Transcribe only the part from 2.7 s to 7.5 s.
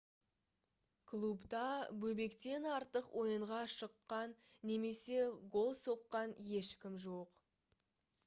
артық ойынға шыққа немесе гол соққан ешкім жоқ